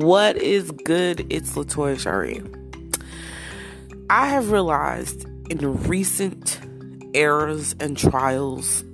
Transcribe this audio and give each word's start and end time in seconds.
What 0.00 0.36
is 0.36 0.70
good? 0.70 1.26
It's 1.28 1.54
Latoya 1.54 1.98
Shari. 1.98 2.40
I 4.08 4.28
have 4.28 4.52
realized 4.52 5.24
in 5.50 5.82
recent 5.88 6.60
eras 7.14 7.74
and 7.80 7.98
trials, 7.98 8.84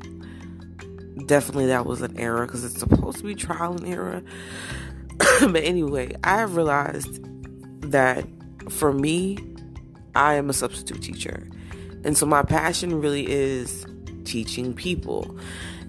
definitely 1.27 1.67
that 1.67 1.85
was 1.85 2.01
an 2.01 2.19
error 2.19 2.47
because 2.47 2.65
it's 2.65 2.79
supposed 2.79 3.19
to 3.19 3.25
be 3.25 3.35
trial 3.35 3.75
and 3.75 3.87
error. 3.87 4.23
but 5.43 5.63
anyway, 5.63 6.17
I 6.25 6.39
have 6.39 6.57
realized 6.57 7.21
that 7.91 8.25
for 8.71 8.91
me, 8.91 9.37
I 10.15 10.37
am 10.37 10.49
a 10.49 10.55
substitute 10.55 11.03
teacher. 11.03 11.47
And 12.03 12.17
so 12.17 12.25
my 12.25 12.43
passion 12.43 12.99
really 13.03 13.31
is 13.31 13.85
teaching 14.25 14.73
people, 14.73 15.39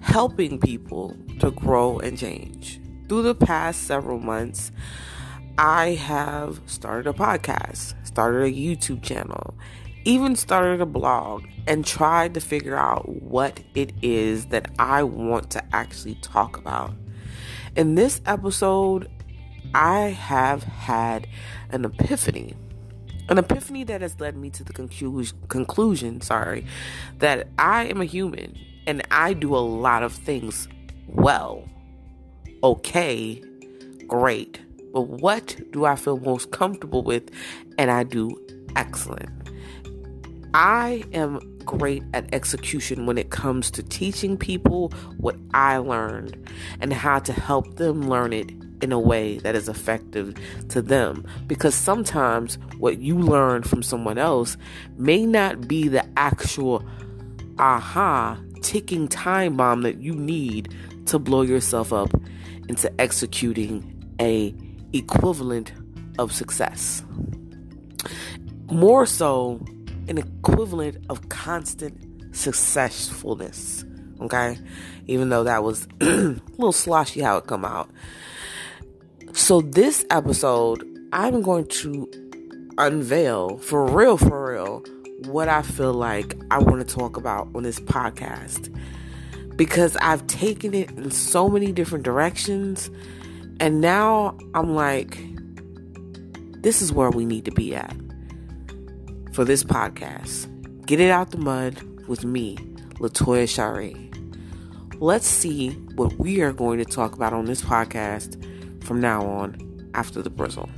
helping 0.02 0.59
people 0.59 1.16
to 1.40 1.52
grow 1.52 2.00
and 2.00 2.18
change. 2.18 2.82
Through 3.08 3.22
the 3.22 3.36
past 3.36 3.84
several 3.84 4.20
months, 4.20 4.72
I 5.59 5.90
have 5.90 6.59
started 6.66 7.08
a 7.08 7.14
podcast, 7.14 7.94
started 8.04 8.44
a 8.44 8.52
YouTube 8.52 9.04
channel, 9.04 9.54
even 10.05 10.36
started 10.36 10.81
a 10.81 10.88
blog, 10.88 11.45
and 11.68 11.86
tried 11.86 12.34
to 12.34 12.41
figure 12.41 12.76
out 12.76 13.08
what 13.08 13.59
it 13.76 13.94
is 14.02 14.48
that 14.48 14.72
I 14.80 15.04
want 15.04 15.52
to 15.52 15.64
actually 15.76 16.16
talk 16.16 16.58
about. 16.58 16.94
In 17.76 17.94
this 17.94 18.22
episode, 18.26 19.08
I 19.76 20.00
have 20.08 20.64
had 20.64 21.28
an 21.70 21.86
epiphany. 21.86 22.56
An 23.30 23.38
epiphany 23.38 23.84
that 23.84 24.02
has 24.02 24.20
led 24.20 24.36
me 24.36 24.50
to 24.50 24.64
the 24.64 24.73
conclusion, 24.73 25.38
conclusion, 25.48 26.22
sorry, 26.22 26.66
that 27.20 27.50
I 27.59 27.86
am 27.86 28.02
a 28.02 28.06
human 28.06 28.58
and 28.88 29.03
I 29.12 29.34
do 29.34 29.56
a 29.56 29.58
lot 29.58 30.02
of 30.02 30.12
things 30.12 30.67
well. 31.08 31.70
Okay, 32.66 33.44
great. 34.08 34.59
But 34.92 35.02
what 35.02 35.56
do 35.70 35.86
I 35.86 35.95
feel 35.95 36.17
most 36.17 36.50
comfortable 36.50 37.03
with 37.03 37.30
and 37.78 37.92
I 37.92 38.02
do 38.02 38.44
excellent? 38.76 39.30
I 40.56 41.04
am 41.14 41.59
great 41.59 42.02
at 42.16 42.34
execution 42.34 43.06
when 43.06 43.20
it 43.20 43.30
comes 43.30 43.70
to 43.70 43.84
teaching 43.84 44.36
people 44.36 44.89
what 45.17 45.36
I 45.54 45.78
learned 45.78 46.50
and 46.81 46.92
how 46.92 47.20
to 47.20 47.34
help 47.34 47.76
them 47.76 48.09
learn 48.09 48.34
it 48.34 48.50
in 48.82 48.92
a 48.92 49.00
way 49.00 49.38
that 49.39 49.54
is 49.54 49.70
effective 49.70 50.36
to 50.70 50.82
them. 50.82 51.23
Because 51.45 51.76
sometimes 51.76 52.58
what 52.80 52.98
you 52.98 53.20
learn 53.20 53.61
from 53.61 53.84
someone 53.84 54.17
else 54.17 54.58
may 54.98 55.23
not 55.23 55.67
be 55.67 55.88
the 55.88 56.04
actual 56.17 56.84
aha 57.59 58.39
ticking 58.64 59.08
time 59.08 59.56
bomb 59.56 59.84
that 59.84 60.02
you 60.02 60.16
need 60.16 60.73
to 61.06 61.20
blow 61.20 61.44
yourself 61.44 61.94
up 61.94 62.09
into 62.69 63.02
executing 63.02 64.16
a 64.19 64.53
equivalent 64.94 65.71
of 66.17 66.31
success. 66.31 67.03
More 68.71 69.05
so, 69.05 69.59
an 70.08 70.17
equivalent 70.17 70.97
of 71.09 71.30
constant 71.30 72.36
successfulness. 72.36 73.86
Okay, 74.21 74.58
even 75.08 75.30
though 75.30 75.43
that 75.43 75.63
was 75.63 75.88
a 76.02 76.05
little 76.58 76.71
sloshy 76.71 77.21
how 77.21 77.38
it 77.38 77.47
come 77.47 77.66
out. 77.66 77.89
So 79.33 79.61
this 79.61 80.05
episode, 80.09 80.88
I'm 81.11 81.41
going 81.41 81.67
to 81.67 82.09
unveil 82.77 83.58
for 83.58 83.86
real, 83.86 84.17
for 84.17 84.53
real, 84.53 84.83
what 85.25 85.49
I 85.49 85.61
feel 85.61 85.93
like 85.93 86.36
I 86.52 86.59
want 86.59 86.88
to 86.88 86.95
talk 86.95 87.17
about 87.17 87.49
on 87.53 87.63
this 87.63 87.80
podcast 87.80 88.73
because 89.56 89.95
I've 89.98 90.25
taken 90.28 90.73
it 90.73 90.92
in 90.92 91.11
so 91.11 91.50
many 91.50 91.72
different 91.72 92.03
directions, 92.03 92.89
and 93.59 93.81
now 93.81 94.38
I'm 94.53 94.75
like, 94.75 95.17
this 96.61 96.81
is 96.81 96.92
where 96.92 97.09
we 97.09 97.25
need 97.25 97.45
to 97.45 97.52
be 97.52 97.76
at 97.76 97.95
for 99.33 99.45
this 99.45 99.64
podcast. 99.64 100.52
Get 100.86 100.99
it 100.99 101.10
out 101.10 101.32
the 101.32 101.38
mud 101.38 101.82
with 102.08 102.26
me, 102.26 102.58
Latoya 102.95 103.48
Shari. 103.48 104.11
Let's 104.99 105.27
see 105.27 105.72
what 105.95 106.17
we 106.17 106.42
are 106.42 106.54
going 106.54 106.80
to 106.80 106.86
talk 106.86 107.14
about 107.14 107.33
on 107.33 107.45
this 107.45 107.61
podcast 107.61 108.42
from 108.83 109.02
now 109.02 109.26
on 109.26 109.89
after 109.93 110.22
the 110.22 110.30
brizzle. 110.30 110.70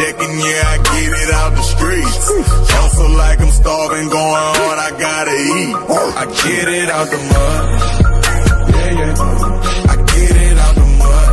Checking, 0.00 0.34
yeah, 0.40 0.64
I 0.64 0.76
get 0.78 1.12
it 1.12 1.30
out 1.34 1.52
the 1.54 1.62
streets. 1.62 2.24
Hustle 2.72 3.10
like 3.10 3.40
I'm 3.40 3.50
starving, 3.50 4.08
going 4.08 4.44
hard, 4.56 4.78
I 4.78 4.90
gotta 4.98 5.36
eat. 5.36 5.74
I 6.16 6.24
get 6.42 6.68
it 6.68 6.88
out 6.88 7.08
the 7.10 7.18
mud. 7.30 7.64
Yeah, 8.74 8.90
yeah. 8.98 9.14
I 9.92 9.96
get 10.10 10.36
it 10.48 10.58
out 10.64 10.74
the 10.74 10.86
mud. 11.00 11.30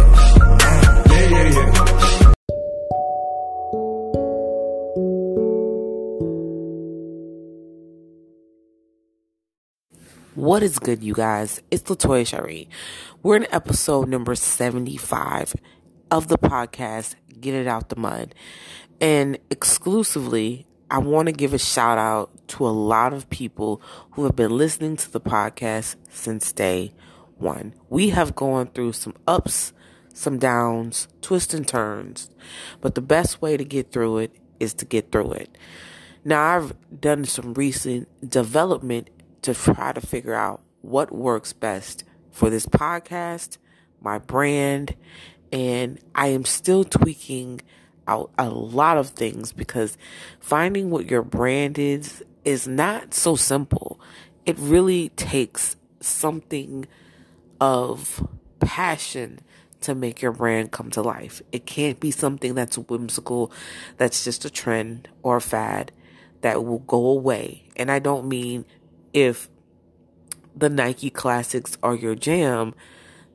Uh, 0.61 0.75
yeah, 1.11 1.25
yeah, 1.33 1.49
yeah. 1.55 1.71
What 10.35 10.61
is 10.61 10.77
good, 10.77 11.03
you 11.03 11.13
guys? 11.13 11.61
It's 11.71 11.83
Latoya 11.83 12.27
Shari. 12.27 12.69
We're 13.23 13.37
in 13.37 13.47
episode 13.51 14.09
number 14.09 14.35
75 14.35 15.55
of 16.11 16.27
the 16.27 16.37
podcast, 16.37 17.15
Get 17.39 17.53
It 17.53 17.67
Out 17.67 17.89
the 17.89 17.95
Mud. 17.95 18.33
And 18.99 19.37
exclusively, 19.49 20.65
I 20.89 20.99
want 20.99 21.27
to 21.27 21.33
give 21.33 21.53
a 21.53 21.57
shout 21.57 21.97
out 21.97 22.47
to 22.49 22.65
a 22.65 22.69
lot 22.69 23.13
of 23.13 23.29
people 23.29 23.81
who 24.11 24.23
have 24.23 24.35
been 24.35 24.57
listening 24.57 24.95
to 24.97 25.11
the 25.11 25.19
podcast 25.19 25.95
since 26.09 26.51
day 26.51 26.93
one. 27.37 27.73
We 27.89 28.09
have 28.09 28.35
gone 28.35 28.67
through 28.67 28.93
some 28.93 29.15
ups, 29.27 29.73
some 30.13 30.39
downs, 30.39 31.07
twists 31.21 31.53
and 31.53 31.67
turns, 31.67 32.29
but 32.81 32.95
the 32.95 33.01
best 33.01 33.41
way 33.41 33.57
to 33.57 33.65
get 33.65 33.91
through 33.91 34.19
it 34.19 34.35
is 34.59 34.73
to 34.75 34.85
get 34.85 35.11
through 35.11 35.33
it. 35.33 35.57
Now, 36.23 36.57
I've 36.57 36.73
done 36.99 37.25
some 37.25 37.53
recent 37.53 38.07
development 38.27 39.09
to 39.43 39.53
try 39.53 39.93
to 39.93 40.01
figure 40.01 40.33
out 40.33 40.61
what 40.81 41.11
works 41.13 41.53
best 41.53 42.03
for 42.31 42.49
this 42.49 42.65
podcast, 42.65 43.57
my 44.01 44.17
brand, 44.19 44.95
and 45.51 45.99
I 46.15 46.27
am 46.27 46.45
still 46.45 46.83
tweaking 46.83 47.61
out 48.07 48.31
a 48.37 48.49
lot 48.49 48.97
of 48.97 49.09
things 49.09 49.51
because 49.51 49.97
finding 50.39 50.89
what 50.89 51.09
your 51.09 51.21
brand 51.21 51.77
is 51.77 52.23
is 52.45 52.67
not 52.67 53.13
so 53.13 53.35
simple. 53.35 53.99
It 54.45 54.57
really 54.57 55.09
takes 55.09 55.75
something 55.99 56.87
of 57.59 58.25
passion 58.59 59.41
to 59.81 59.93
make 59.93 60.21
your 60.21 60.31
brand 60.31 60.71
come 60.71 60.89
to 60.91 61.01
life. 61.01 61.41
It 61.51 61.65
can't 61.65 61.99
be 61.99 62.11
something 62.11 62.55
that's 62.55 62.77
whimsical, 62.77 63.51
that's 63.97 64.23
just 64.23 64.45
a 64.45 64.49
trend 64.49 65.09
or 65.23 65.37
a 65.37 65.41
fad 65.41 65.91
that 66.41 66.63
will 66.63 66.79
go 66.79 67.07
away. 67.07 67.63
And 67.75 67.91
I 67.91 67.99
don't 67.99 68.27
mean 68.27 68.65
if 69.13 69.49
the 70.55 70.69
Nike 70.69 71.09
classics 71.09 71.77
are 71.83 71.95
your 71.95 72.15
jam, 72.15 72.73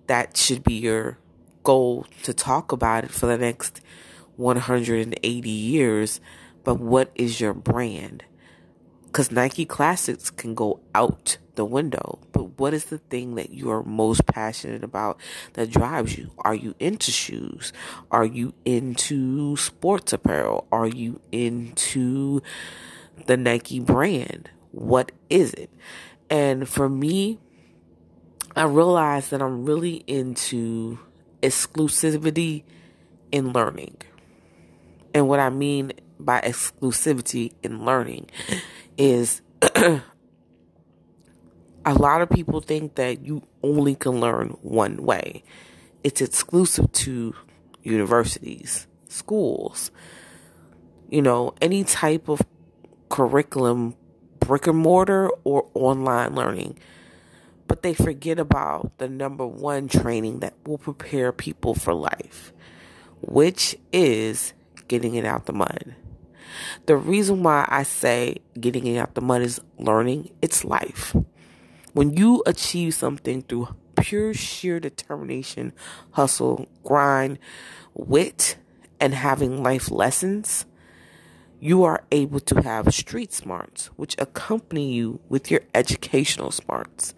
that 0.07 0.37
should 0.37 0.65
be 0.65 0.75
your 0.75 1.19
goal 1.63 2.07
to 2.23 2.35
talk 2.35 2.73
about 2.73 3.05
it 3.05 3.11
for 3.11 3.27
the 3.27 3.39
next 3.39 3.81
180 4.37 5.51
years. 5.51 6.21
But 6.65 6.79
what 6.79 7.11
is 7.15 7.41
your 7.41 7.55
brand? 7.55 8.25
Because 9.07 9.31
Nike 9.31 9.65
classics 9.65 10.31
can 10.31 10.55
go 10.55 10.81
out 10.95 11.37
the 11.55 11.65
window. 11.65 12.19
But 12.33 12.59
what 12.59 12.73
is 12.73 12.87
the 12.87 12.99
thing 12.99 13.35
that 13.35 13.51
you 13.51 13.71
are 13.71 13.83
most 13.83 14.27
passionate 14.27 14.83
about 14.83 15.21
that 15.55 15.71
drives 15.71 16.17
you? 16.17 16.31
Are 16.39 16.55
you 16.55 16.75
into 16.79 17.11
shoes? 17.11 17.73
Are 18.11 18.25
you 18.25 18.55
into 18.65 19.57
sports 19.57 20.13
apparel? 20.13 20.67
Are 20.73 20.87
you 20.87 21.21
into 21.31 22.41
the 23.27 23.37
Nike 23.37 23.81
brand? 23.81 24.51
What 24.71 25.13
is 25.29 25.53
it? 25.55 25.71
And 26.31 26.69
for 26.69 26.89
me, 26.89 27.39
I 28.57 28.65
realized 28.65 29.31
that 29.31 29.43
I'm 29.43 29.65
really 29.65 29.97
into 30.07 30.99
exclusivity 31.43 32.65
in 33.31 33.53
learning. 33.53 33.97
And 35.15 35.29
what 35.29 35.41
I 35.41 35.51
mean 35.51 35.93
by 36.19 36.41
exclusivity 36.41 37.53
in 37.63 37.85
learning 37.85 38.31
is 38.97 39.43
a 39.75 40.01
lot 41.95 42.23
of 42.23 42.31
people 42.31 42.61
think 42.61 42.95
that 42.95 43.25
you 43.25 43.43
only 43.63 43.95
can 43.95 44.21
learn 44.21 44.51
one 44.63 45.03
way. 45.03 45.43
It's 46.05 46.21
exclusive 46.21 46.91
to 46.93 47.35
universities, 47.83 48.87
schools, 49.09 49.91
you 51.11 51.23
know, 51.23 51.55
any 51.61 51.85
type 51.85 52.29
of 52.29 52.41
curriculum, 53.09 53.95
brick 54.41 54.67
and 54.67 54.79
mortar 54.79 55.31
or 55.45 55.69
online 55.75 56.35
learning. 56.35 56.79
But 57.73 57.81
they 57.81 57.95
forget 57.95 58.39
about 58.39 58.99
the 58.99 59.09
number 59.09 59.47
one 59.47 59.89
training 59.89 60.41
that 60.41 60.53
will 60.67 60.77
prepare 60.77 61.33
people 61.33 61.75
for 61.75 61.95
life, 61.95 62.53
which 63.23 63.79
is 63.95 64.53
getting 64.89 65.15
it 65.15 65.25
out 65.25 65.47
the 65.47 65.55
mud. 65.55 65.95
The 66.85 66.99
reason 66.99 67.43
why 67.43 67.65
I 67.67 67.85
say 67.85 68.43
getting 68.61 68.87
it 68.87 68.99
out 68.99 69.15
the 69.15 69.23
mud 69.23 69.41
is 69.41 69.59
learning, 69.79 70.33
it's 70.43 70.67
life. 70.67 71.17
When 71.95 72.15
you 72.15 72.43
achieve 72.45 72.93
something 72.93 73.41
through 73.41 73.69
pure 73.97 74.35
sheer 74.35 74.79
determination, 74.79 75.73
hustle, 76.11 76.69
grind, 76.85 77.39
wit, 77.95 78.59
and 79.01 79.15
having 79.15 79.63
life 79.63 79.91
lessons, 79.91 80.67
you 81.59 81.85
are 81.85 82.05
able 82.13 82.41
to 82.41 82.61
have 82.61 82.93
street 82.93 83.33
smarts, 83.33 83.87
which 83.97 84.15
accompany 84.19 84.93
you 84.93 85.21
with 85.31 85.51
your 85.51 85.63
educational 85.75 86.51
smarts. 86.51 87.15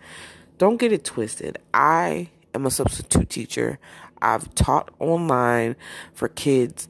Don't 0.57 0.77
get 0.77 0.93
it 0.93 1.05
twisted. 1.05 1.59
I 1.73 2.31
am 2.55 2.67
a 2.67 2.71
substitute 2.71 3.29
teacher. 3.29 3.79
I've 4.23 4.55
taught 4.55 4.93
online 5.01 5.77
for 6.13 6.29
kids 6.29 6.89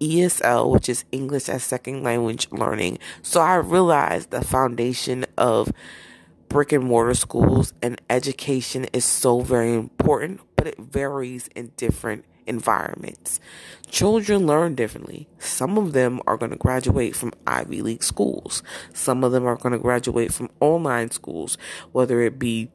ESL, 0.00 0.70
which 0.70 0.88
is 0.88 1.04
English 1.12 1.48
as 1.48 1.64
Second 1.64 2.02
Language 2.02 2.48
Learning. 2.50 2.98
So 3.22 3.40
I 3.40 3.56
realized 3.56 4.30
the 4.30 4.42
foundation 4.42 5.26
of 5.36 5.72
brick 6.48 6.72
and 6.72 6.84
mortar 6.84 7.14
schools 7.14 7.72
and 7.82 8.00
education 8.10 8.84
is 8.92 9.04
so 9.04 9.40
very 9.40 9.74
important, 9.74 10.40
but 10.56 10.66
it 10.66 10.78
varies 10.78 11.48
in 11.54 11.72
different 11.76 12.24
environments. 12.46 13.40
Children 13.88 14.46
learn 14.46 14.74
differently. 14.74 15.28
Some 15.38 15.78
of 15.78 15.92
them 15.92 16.20
are 16.26 16.36
going 16.36 16.50
to 16.50 16.56
graduate 16.56 17.14
from 17.14 17.32
Ivy 17.46 17.82
League 17.82 18.02
schools. 18.02 18.62
Some 18.92 19.24
of 19.24 19.32
them 19.32 19.46
are 19.46 19.56
going 19.56 19.72
to 19.72 19.78
graduate 19.78 20.32
from 20.32 20.50
online 20.60 21.10
schools, 21.10 21.56
whether 21.92 22.20
it 22.20 22.38
be 22.38 22.70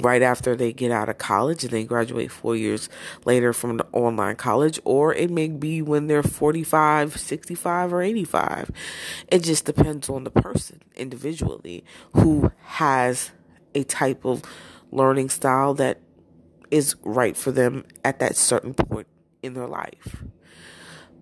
right 0.00 0.22
after 0.22 0.56
they 0.56 0.72
get 0.72 0.90
out 0.90 1.08
of 1.08 1.18
college 1.18 1.64
and 1.64 1.72
they 1.72 1.84
graduate 1.84 2.30
four 2.30 2.56
years 2.56 2.88
later 3.24 3.52
from 3.52 3.76
the 3.76 3.86
online 3.92 4.36
college, 4.36 4.80
or 4.84 5.14
it 5.14 5.30
may 5.30 5.48
be 5.48 5.82
when 5.82 6.06
they're 6.06 6.22
45, 6.22 7.16
65, 7.18 7.92
or 7.92 8.02
85. 8.02 8.70
It 9.28 9.42
just 9.42 9.64
depends 9.64 10.08
on 10.08 10.24
the 10.24 10.30
person 10.30 10.80
individually 10.96 11.84
who 12.14 12.52
has 12.62 13.32
a 13.74 13.84
type 13.84 14.24
of 14.24 14.42
learning 14.90 15.28
style 15.28 15.74
that 15.74 16.00
is 16.70 16.96
right 17.02 17.36
for 17.36 17.52
them 17.52 17.84
at 18.04 18.18
that 18.18 18.36
certain 18.36 18.74
point 18.74 19.06
in 19.42 19.54
their 19.54 19.66
life. 19.66 20.24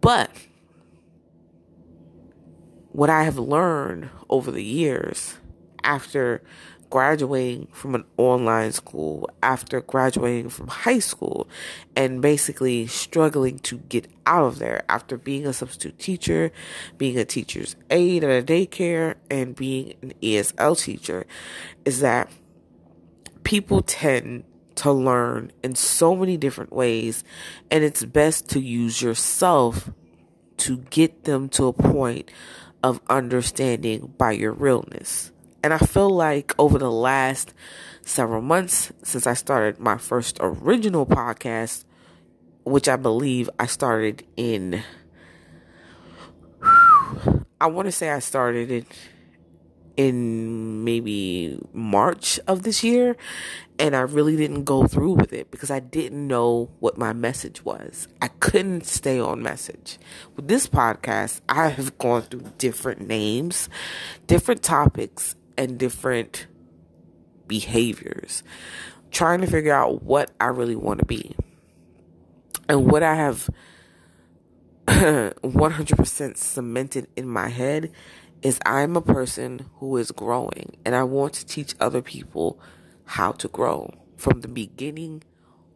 But 0.01 0.31
what 2.93 3.11
I 3.11 3.25
have 3.25 3.39
learned 3.39 4.11
over 4.29 4.51
the 4.51 4.65
years 4.65 5.39
after 5.83 6.43
graduating 6.91 7.69
from 7.73 7.95
an 7.95 8.05
online 8.17 8.73
school, 8.73 9.31
after 9.43 9.81
graduating 9.81 10.51
from 10.51 10.67
high 10.67 10.99
school, 10.99 11.49
and 11.97 12.21
basically 12.21 12.87
struggling 12.87 13.59
to 13.61 13.79
get 13.79 14.09
out 14.27 14.45
of 14.45 14.59
there 14.59 14.83
after 14.89 15.17
being 15.17 15.47
a 15.47 15.53
substitute 15.53 15.99
teacher, 15.99 16.53
being 16.99 17.17
a 17.17 17.25
teacher's 17.25 17.77
aide 17.91 18.25
at 18.25 18.43
a 18.43 18.45
daycare, 18.45 19.15
and 19.31 19.55
being 19.55 19.95
an 20.03 20.13
ESL 20.21 20.79
teacher, 20.79 21.27
is 21.85 22.01
that 22.01 22.31
people 23.45 23.83
tend 23.83 24.45
to 24.75 24.93
learn 24.93 25.53
in 25.63 25.75
so 25.75 26.17
many 26.17 26.37
different 26.37 26.73
ways, 26.73 27.23
and 27.71 27.85
it's 27.85 28.05
best 28.05 28.49
to 28.49 28.61
use 28.61 29.01
yourself 29.01 29.91
to 30.57 30.79
get 30.91 31.25
them 31.25 31.49
to 31.49 31.67
a 31.67 31.73
point 31.73 32.31
of 32.83 33.01
understanding 33.09 34.13
by 34.17 34.33
your 34.33 34.53
realness. 34.53 35.33
And 35.63 35.75
I 35.75 35.79
feel 35.79 36.11
like 36.11 36.55
over 36.59 36.79
the 36.79 36.91
last 36.91 37.53
several 38.03 38.41
months 38.41 38.93
since 39.03 39.27
I 39.27 39.35
started 39.35 39.79
my 39.79 39.99
first 39.99 40.39
original 40.41 41.07
podcast, 41.07 41.85
which 42.65 42.89
I 42.89 42.97
believe 42.97 43.51
I 43.59 43.67
started 43.67 44.25
in, 44.37 44.83
I 47.61 47.67
want 47.67 47.87
to 47.87 47.93
say 47.93 48.11
I 48.11 48.21
started 48.21 48.71
it 48.71 48.87
in 49.97 50.83
maybe 50.83 51.59
March 51.75 52.41
of 52.47 52.63
this 52.63 52.83
year. 52.83 53.17
And 53.79 53.95
I 53.95 54.01
really 54.01 54.37
didn't 54.37 54.65
go 54.65 54.87
through 54.87 55.13
with 55.13 55.33
it 55.33 55.51
because 55.51 55.71
I 55.71 55.81
didn't 55.81 56.27
know 56.27 56.71
what 56.81 56.97
my 56.97 57.13
message 57.13 57.65
was. 57.65 58.09
I 58.21 58.29
couldn't 58.29 58.87
stay 58.87 59.19
on 59.19 59.43
message. 59.43 59.99
With 60.37 60.49
this 60.49 60.67
podcast, 60.67 61.41
I 61.49 61.69
have 61.69 61.99
gone 61.99 62.23
through 62.23 62.45
different 62.59 63.07
names, 63.07 63.69
different 64.27 64.63
topics, 64.63 65.35
and 65.61 65.79
different 65.79 66.47
behaviors, 67.47 68.43
trying 69.11 69.43
to 69.43 69.47
figure 69.47 69.75
out 69.75 70.03
what 70.03 70.31
I 70.41 70.47
really 70.47 70.75
want 70.75 71.01
to 71.01 71.05
be. 71.05 71.37
And 72.67 72.91
what 72.91 73.03
I 73.03 73.15
have 73.15 73.51
100% 74.87 76.37
cemented 76.39 77.09
in 77.15 77.29
my 77.29 77.49
head 77.49 77.93
is 78.41 78.59
I'm 78.65 78.97
a 78.97 79.03
person 79.03 79.67
who 79.77 79.99
is 79.99 80.11
growing 80.13 80.79
and 80.87 80.95
I 80.95 81.03
want 81.03 81.35
to 81.35 81.47
teach 81.47 81.75
other 81.79 82.01
people 82.01 82.59
how 83.05 83.33
to 83.33 83.49
grow 83.49 83.93
from 84.17 84.41
the 84.41 84.49
beginning 84.49 85.25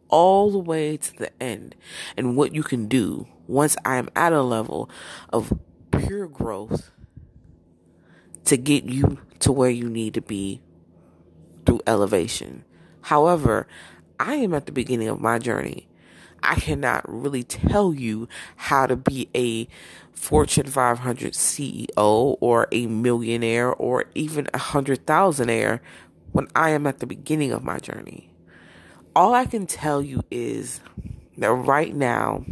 all 0.09 0.49
the 0.49 0.57
way 0.57 0.97
to 0.97 1.15
the 1.15 1.43
end 1.43 1.75
and 2.17 2.35
what 2.35 2.55
you 2.55 2.63
can 2.63 2.87
do 2.87 3.27
once 3.45 3.77
I 3.85 3.97
am 3.97 4.09
at 4.15 4.33
a 4.33 4.41
level 4.41 4.89
of 5.31 5.53
pure 5.91 6.27
growth 6.27 6.89
to 8.45 8.57
get 8.57 8.85
you 8.85 9.19
to 9.39 9.51
where 9.51 9.69
you 9.69 9.89
need 9.89 10.13
to 10.13 10.21
be 10.21 10.61
through 11.65 11.81
elevation. 11.87 12.63
However, 13.01 13.67
I 14.19 14.35
am 14.35 14.53
at 14.53 14.65
the 14.65 14.71
beginning 14.71 15.07
of 15.07 15.19
my 15.19 15.39
journey. 15.39 15.87
I 16.41 16.55
cannot 16.55 17.03
really 17.07 17.43
tell 17.43 17.93
you 17.93 18.27
how 18.55 18.85
to 18.85 18.95
be 18.95 19.29
a 19.35 19.67
Fortune 20.13 20.67
500 20.67 21.33
CEO 21.33 22.37
or 22.39 22.67
a 22.71 22.85
millionaire 22.87 23.73
or 23.73 24.05
even 24.15 24.47
a 24.53 24.57
hundred 24.57 25.05
thousandaire 25.05 25.79
when 26.31 26.47
I 26.55 26.69
am 26.71 26.85
at 26.87 26.99
the 26.99 27.07
beginning 27.07 27.51
of 27.51 27.63
my 27.63 27.79
journey. 27.79 28.29
All 29.15 29.33
I 29.33 29.45
can 29.45 29.65
tell 29.65 30.01
you 30.01 30.23
is 30.29 30.81
that 31.37 31.51
right 31.51 31.93
now, 31.95 32.45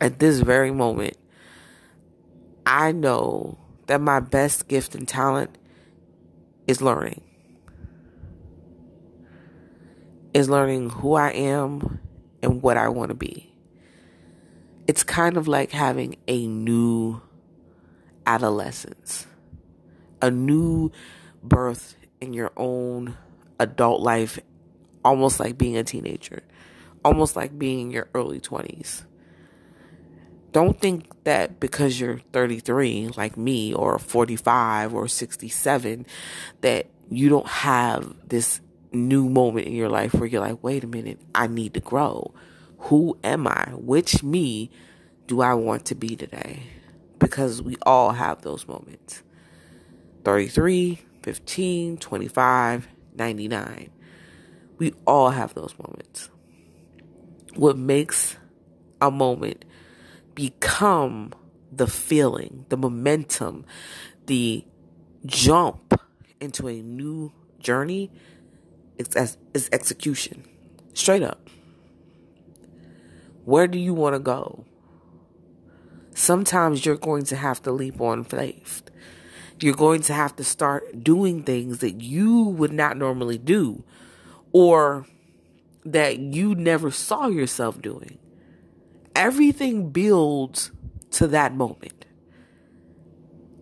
at 0.00 0.18
this 0.18 0.40
very 0.40 0.70
moment, 0.70 1.16
I 2.66 2.92
know 2.92 3.58
that 3.92 4.00
my 4.00 4.20
best 4.20 4.68
gift 4.68 4.94
and 4.94 5.06
talent 5.06 5.58
is 6.66 6.80
learning. 6.80 7.20
Is 10.32 10.48
learning 10.48 10.88
who 10.88 11.12
I 11.12 11.28
am 11.28 12.00
and 12.42 12.62
what 12.62 12.78
I 12.78 12.88
want 12.88 13.10
to 13.10 13.14
be. 13.14 13.54
It's 14.86 15.02
kind 15.02 15.36
of 15.36 15.46
like 15.46 15.72
having 15.72 16.16
a 16.26 16.46
new 16.46 17.20
adolescence, 18.24 19.26
a 20.22 20.30
new 20.30 20.90
birth 21.42 21.94
in 22.22 22.32
your 22.32 22.52
own 22.56 23.14
adult 23.60 24.00
life, 24.00 24.38
almost 25.04 25.38
like 25.38 25.58
being 25.58 25.76
a 25.76 25.84
teenager, 25.84 26.42
almost 27.04 27.36
like 27.36 27.58
being 27.58 27.80
in 27.80 27.90
your 27.90 28.08
early 28.14 28.40
20s. 28.40 29.02
Don't 30.52 30.78
think 30.78 31.06
that 31.24 31.58
because 31.60 31.98
you're 31.98 32.20
33, 32.32 33.08
like 33.16 33.36
me, 33.36 33.72
or 33.72 33.98
45 33.98 34.94
or 34.94 35.08
67, 35.08 36.06
that 36.60 36.86
you 37.10 37.28
don't 37.28 37.46
have 37.46 38.14
this 38.28 38.60
new 38.92 39.28
moment 39.28 39.66
in 39.66 39.72
your 39.72 39.88
life 39.88 40.12
where 40.14 40.26
you're 40.26 40.42
like, 40.42 40.62
wait 40.62 40.84
a 40.84 40.86
minute, 40.86 41.18
I 41.34 41.46
need 41.46 41.74
to 41.74 41.80
grow. 41.80 42.34
Who 42.78 43.18
am 43.24 43.46
I? 43.46 43.70
Which 43.74 44.22
me 44.22 44.70
do 45.26 45.40
I 45.40 45.54
want 45.54 45.86
to 45.86 45.94
be 45.94 46.16
today? 46.16 46.64
Because 47.18 47.62
we 47.62 47.76
all 47.82 48.10
have 48.10 48.42
those 48.42 48.66
moments 48.66 49.22
33, 50.24 51.00
15, 51.22 51.96
25, 51.96 52.88
99. 53.14 53.90
We 54.78 54.94
all 55.06 55.30
have 55.30 55.54
those 55.54 55.74
moments. 55.78 56.28
What 57.54 57.76
makes 57.76 58.36
a 59.00 59.10
moment 59.10 59.64
become 60.34 61.32
the 61.70 61.86
feeling, 61.86 62.66
the 62.68 62.76
momentum, 62.76 63.64
the 64.26 64.64
jump 65.24 66.00
into 66.40 66.68
a 66.68 66.82
new 66.82 67.32
journey 67.58 68.10
is, 68.98 69.36
is 69.54 69.68
execution. 69.72 70.44
Straight 70.94 71.22
up. 71.22 71.48
Where 73.44 73.66
do 73.66 73.78
you 73.78 73.94
want 73.94 74.14
to 74.14 74.20
go? 74.20 74.64
Sometimes 76.14 76.84
you're 76.84 76.96
going 76.96 77.24
to 77.24 77.36
have 77.36 77.62
to 77.62 77.72
leap 77.72 78.00
on 78.00 78.24
faith. 78.24 78.82
You're 79.60 79.74
going 79.74 80.02
to 80.02 80.12
have 80.12 80.36
to 80.36 80.44
start 80.44 81.02
doing 81.02 81.42
things 81.42 81.78
that 81.78 82.02
you 82.02 82.42
would 82.42 82.72
not 82.72 82.96
normally 82.96 83.38
do 83.38 83.84
or 84.52 85.06
that 85.84 86.18
you 86.18 86.54
never 86.54 86.90
saw 86.90 87.28
yourself 87.28 87.80
doing 87.80 88.18
everything 89.14 89.90
builds 89.90 90.70
to 91.12 91.26
that 91.28 91.54
moment. 91.54 92.06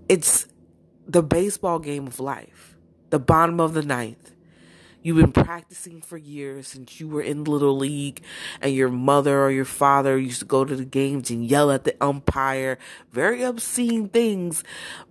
It's 0.09 0.47
the 1.07 1.23
baseball 1.23 1.79
game 1.79 2.07
of 2.07 2.21
life, 2.21 2.77
the 3.11 3.19
bottom 3.19 3.61
of 3.61 3.75
the 3.75 3.83
ninth. 3.83 4.35
You've 5.03 5.17
been 5.17 5.33
practicing 5.33 6.03
for 6.03 6.19
years 6.19 6.69
since 6.69 7.01
you 7.01 7.09
were 7.09 7.23
in 7.23 7.45
Little 7.45 7.77
League, 7.77 8.23
and 8.61 8.75
your 8.75 8.91
mother 8.91 9.43
or 9.43 9.51
your 9.51 9.65
father 9.65 10.19
used 10.19 10.41
to 10.41 10.45
go 10.45 10.63
to 10.63 10.77
the 10.77 10.85
games 10.85 11.31
and 11.31 11.47
yell 11.47 11.71
at 11.71 11.85
the 11.85 11.97
umpire, 12.03 12.77
very 13.11 13.43
obscene 13.43 14.11
things, 14.11 14.63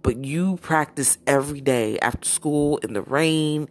but 0.03 0.24
you 0.24 0.58
practice 0.58 1.17
every 1.25 1.60
day 1.60 1.98
after 2.00 2.29
school, 2.29 2.77
in 2.77 2.93
the 2.93 3.01
rain, 3.01 3.67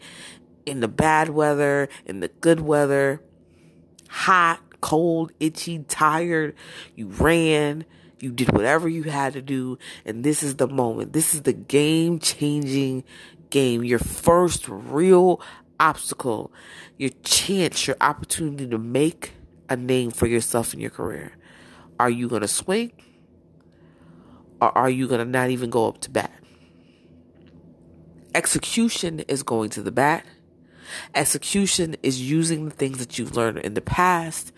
in 0.67 0.81
the 0.81 0.89
bad 0.89 1.29
weather, 1.29 1.89
in 2.05 2.19
the 2.19 2.29
good 2.29 2.61
weather, 2.61 3.23
hot, 4.09 4.61
cold, 4.80 5.32
itchy, 5.40 5.80
tired. 5.88 6.54
You 6.94 7.08
ran, 7.08 7.85
you 8.20 8.30
did 8.32 8.52
whatever 8.52 8.88
you 8.88 9.04
had 9.04 9.32
to 9.35 9.42
do, 9.42 9.78
and 10.04 10.25
this 10.25 10.42
is 10.42 10.56
the 10.56 10.68
moment. 10.68 11.12
This 11.12 11.35
is 11.35 11.42
the 11.42 11.52
game 11.52 12.18
changing 12.18 13.04
game. 13.50 13.85
Your 13.85 13.99
first 13.99 14.68
real 14.68 15.40
obstacle, 15.80 16.52
your 16.97 17.11
chance, 17.23 17.87
your 17.87 17.97
opportunity 18.00 18.66
to 18.66 18.78
make 18.78 19.32
a 19.68 19.76
name 19.76 20.11
for 20.11 20.26
yourself 20.26 20.75
in 20.75 20.80
your 20.80 20.90
career. 20.90 21.32
Are 22.00 22.11
you 22.11 22.28
going 22.28 22.42
to 22.42 22.49
swing? 22.49 22.92
Or 24.61 24.76
are 24.76 24.90
you 24.90 25.06
going 25.06 25.20
to 25.20 25.25
not 25.25 25.50
even 25.50 25.70
go 25.70 25.88
up 25.88 26.00
to 26.00 26.11
bat? 26.11 26.32
Execution 28.35 29.20
is 29.20 29.42
going 29.42 29.70
to 29.70 29.82
the 29.82 29.92
bat. 29.92 30.25
Execution 31.14 31.97
is 32.02 32.21
using 32.21 32.64
the 32.64 32.75
things 32.75 32.99
that 32.99 33.18
you've 33.18 33.37
learned 33.37 33.59
in 33.59 33.75
the 33.75 33.80
past 33.80 34.52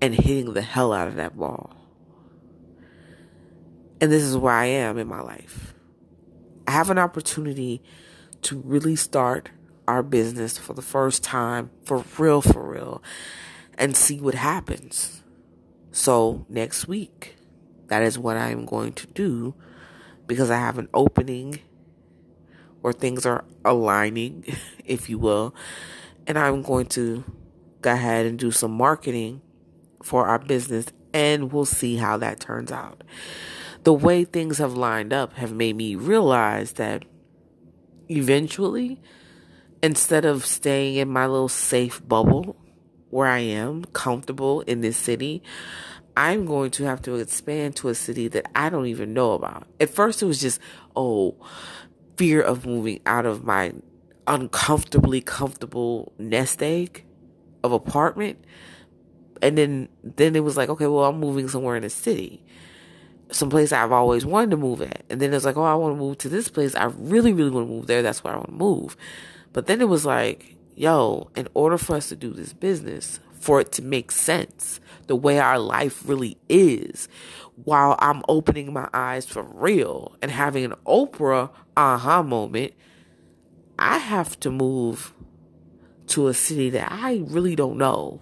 and 0.00 0.14
hitting 0.14 0.52
the 0.52 0.62
hell 0.62 0.92
out 0.92 1.08
of 1.08 1.16
that 1.16 1.36
ball. 1.36 1.74
And 4.00 4.12
this 4.12 4.22
is 4.22 4.36
where 4.36 4.52
I 4.52 4.66
am 4.66 4.98
in 4.98 5.06
my 5.06 5.20
life. 5.20 5.74
I 6.66 6.72
have 6.72 6.90
an 6.90 6.98
opportunity 6.98 7.82
to 8.42 8.58
really 8.60 8.96
start 8.96 9.50
our 9.86 10.02
business 10.02 10.58
for 10.58 10.74
the 10.74 10.82
first 10.82 11.22
time, 11.22 11.70
for 11.84 12.04
real, 12.18 12.40
for 12.40 12.68
real, 12.68 13.02
and 13.76 13.96
see 13.96 14.20
what 14.20 14.34
happens. 14.34 15.22
So, 15.90 16.44
next 16.48 16.88
week, 16.88 17.36
that 17.88 18.02
is 18.02 18.18
what 18.18 18.36
I 18.36 18.50
am 18.50 18.64
going 18.64 18.92
to 18.94 19.06
do 19.08 19.54
because 20.26 20.50
I 20.50 20.56
have 20.56 20.78
an 20.78 20.88
opening 20.94 21.60
where 22.84 22.92
things 22.92 23.24
are 23.24 23.46
aligning, 23.64 24.44
if 24.84 25.08
you 25.08 25.18
will, 25.18 25.54
and 26.26 26.38
I'm 26.38 26.60
going 26.60 26.84
to 26.88 27.24
go 27.80 27.92
ahead 27.92 28.26
and 28.26 28.38
do 28.38 28.50
some 28.50 28.72
marketing 28.72 29.40
for 30.02 30.26
our 30.26 30.38
business 30.38 30.88
and 31.14 31.50
we'll 31.50 31.64
see 31.64 31.96
how 31.96 32.18
that 32.18 32.40
turns 32.40 32.70
out. 32.70 33.02
The 33.84 33.94
way 33.94 34.24
things 34.24 34.58
have 34.58 34.74
lined 34.74 35.14
up 35.14 35.32
have 35.32 35.50
made 35.50 35.76
me 35.76 35.94
realize 35.94 36.72
that 36.72 37.06
eventually, 38.10 39.00
instead 39.82 40.26
of 40.26 40.44
staying 40.44 40.96
in 40.96 41.08
my 41.08 41.26
little 41.26 41.48
safe 41.48 42.06
bubble 42.06 42.54
where 43.08 43.28
I 43.28 43.38
am, 43.38 43.86
comfortable 43.94 44.60
in 44.60 44.82
this 44.82 44.98
city, 44.98 45.42
I'm 46.18 46.44
going 46.44 46.70
to 46.72 46.84
have 46.84 47.00
to 47.02 47.14
expand 47.16 47.76
to 47.76 47.88
a 47.88 47.94
city 47.94 48.28
that 48.28 48.46
I 48.54 48.68
don't 48.68 48.86
even 48.86 49.14
know 49.14 49.32
about. 49.32 49.66
At 49.80 49.88
first, 49.88 50.22
it 50.22 50.26
was 50.26 50.40
just, 50.40 50.60
oh, 50.94 51.36
fear 52.16 52.40
of 52.40 52.66
moving 52.66 53.00
out 53.06 53.26
of 53.26 53.44
my 53.44 53.72
uncomfortably 54.26 55.20
comfortable 55.20 56.12
nest 56.18 56.62
egg 56.62 57.04
of 57.62 57.72
apartment 57.72 58.44
and 59.44 59.58
then 59.58 59.88
then 60.02 60.34
it 60.36 60.42
was 60.42 60.56
like, 60.56 60.70
okay, 60.70 60.86
well, 60.86 61.04
I'm 61.04 61.20
moving 61.20 61.48
somewhere 61.48 61.76
in 61.76 61.82
the 61.82 61.90
city, 61.90 62.42
someplace 63.30 63.72
I've 63.72 63.92
always 63.92 64.24
wanted 64.24 64.52
to 64.52 64.56
move 64.56 64.80
at. 64.80 65.02
And 65.10 65.20
then 65.20 65.34
it's 65.34 65.44
like, 65.44 65.58
oh, 65.58 65.64
I 65.64 65.74
want 65.74 65.94
to 65.94 66.00
move 66.00 66.16
to 66.18 66.30
this 66.30 66.48
place. 66.48 66.74
I 66.74 66.86
really, 66.86 67.34
really 67.34 67.50
want 67.50 67.66
to 67.68 67.72
move 67.72 67.86
there. 67.86 68.00
That's 68.00 68.24
where 68.24 68.32
I 68.32 68.36
want 68.36 68.48
to 68.48 68.54
move. 68.54 68.96
But 69.52 69.66
then 69.66 69.82
it 69.82 69.88
was 69.88 70.06
like, 70.06 70.56
yo, 70.74 71.30
in 71.36 71.46
order 71.52 71.76
for 71.76 71.96
us 71.96 72.08
to 72.08 72.16
do 72.16 72.32
this 72.32 72.54
business, 72.54 73.20
for 73.38 73.60
it 73.60 73.70
to 73.72 73.82
make 73.82 74.10
sense, 74.10 74.80
the 75.06 75.16
way 75.16 75.38
our 75.38 75.58
life 75.58 76.02
really 76.06 76.38
is, 76.48 77.08
while 77.62 77.96
I'm 77.98 78.22
opening 78.28 78.72
my 78.72 78.88
eyes 78.92 79.26
for 79.26 79.42
real 79.42 80.16
and 80.20 80.30
having 80.30 80.64
an 80.64 80.74
Oprah 80.86 81.50
aha 81.76 82.22
moment, 82.22 82.72
I 83.78 83.98
have 83.98 84.38
to 84.40 84.50
move 84.50 85.12
to 86.08 86.28
a 86.28 86.34
city 86.34 86.70
that 86.70 86.90
I 86.90 87.22
really 87.26 87.56
don't 87.56 87.78
know 87.78 88.20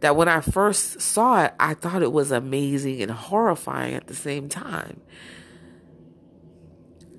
that 0.00 0.16
when 0.16 0.28
I 0.28 0.40
first 0.40 1.00
saw 1.00 1.44
it, 1.44 1.54
I 1.58 1.74
thought 1.74 2.02
it 2.02 2.12
was 2.12 2.30
amazing 2.30 3.00
and 3.00 3.10
horrifying 3.10 3.94
at 3.94 4.06
the 4.06 4.14
same 4.14 4.48
time. 4.48 5.00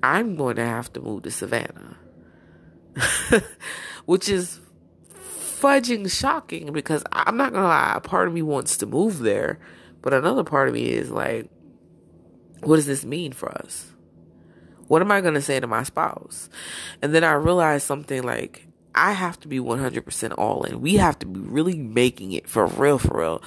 I'm 0.02 0.36
going 0.36 0.56
to 0.56 0.64
have 0.64 0.92
to 0.92 1.00
move 1.00 1.24
to 1.24 1.30
Savannah, 1.30 1.96
which 4.04 4.28
is 4.28 4.60
fudging 5.60 6.10
shocking 6.10 6.72
because 6.72 7.04
I'm 7.12 7.36
not 7.36 7.52
to 7.52 7.62
lie, 7.62 7.94
a 7.96 8.00
part 8.00 8.28
of 8.28 8.34
me 8.34 8.42
wants 8.42 8.76
to 8.78 8.86
move 8.86 9.20
there, 9.20 9.58
but 10.02 10.12
another 10.12 10.44
part 10.44 10.68
of 10.68 10.74
me 10.74 10.90
is 10.90 11.10
like, 11.10 11.48
what 12.62 12.76
does 12.76 12.86
this 12.86 13.04
mean 13.04 13.32
for 13.32 13.50
us? 13.50 13.92
What 14.88 15.02
am 15.02 15.10
I 15.10 15.20
to 15.20 15.42
say 15.42 15.58
to 15.58 15.66
my 15.66 15.82
spouse? 15.82 16.48
And 17.02 17.14
then 17.14 17.24
I 17.24 17.32
realized 17.32 17.86
something 17.86 18.22
like, 18.22 18.66
I 18.94 19.12
have 19.12 19.38
to 19.40 19.48
be 19.48 19.58
100% 19.58 20.34
all 20.38 20.62
in. 20.64 20.80
We 20.80 20.94
have 20.94 21.18
to 21.18 21.26
be 21.26 21.40
really 21.40 21.76
making 21.76 22.32
it 22.32 22.48
for 22.48 22.66
real, 22.66 22.98
for 22.98 23.18
real, 23.18 23.42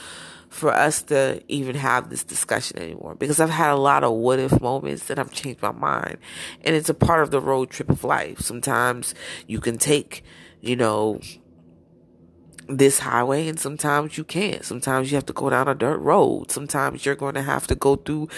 for 0.50 0.72
us 0.72 1.01
to 1.04 1.42
even 1.48 1.75
have 1.75 2.10
this 2.10 2.24
discussion 2.24 2.78
anymore. 2.78 3.16
Because 3.16 3.39
I've 3.39 3.50
had 3.50 3.72
a 3.72 3.75
lot 3.75 4.04
of 4.04 4.13
what 4.13 4.38
if 4.38 4.62
moments 4.62 5.06
that 5.06 5.18
I've 5.18 5.32
changed 5.32 5.62
my 5.62 5.72
mind. 5.72 6.18
And 6.63 6.75
it's 6.75 6.89
a 6.89 6.94
part 6.94 7.24
of 7.24 7.32
the 7.32 7.42
road 7.42 7.72
trip 7.72 7.89
of 7.89 8.04
life. 8.04 8.42
Sometimes 8.42 9.16
you 9.48 9.60
can 9.60 9.78
take, 9.78 10.24
you 10.62 10.75
know, 10.75 11.20
this 12.69 12.99
highway 12.99 13.47
and 13.47 13.59
sometimes 13.59 14.17
you 14.17 14.23
can't. 14.23 14.63
Sometimes 14.63 15.11
you 15.11 15.15
have 15.15 15.25
to 15.25 15.33
go 15.33 15.49
down 15.49 15.67
a 15.67 15.75
dirt 15.75 15.97
road. 15.97 16.51
Sometimes 16.51 17.05
you're 17.05 17.15
going 17.15 17.35
to 17.35 17.41
have 17.41 17.67
to 17.67 17.75
go 17.75 17.95
through 17.95 18.29